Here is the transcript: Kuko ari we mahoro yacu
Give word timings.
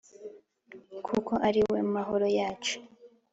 Kuko 1.05 1.33
ari 1.47 1.61
we 1.71 1.79
mahoro 1.93 2.27
yacu 2.37 2.75